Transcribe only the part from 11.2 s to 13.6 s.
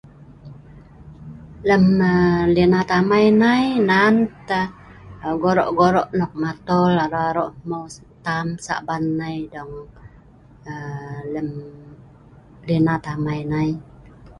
lem le'nat amai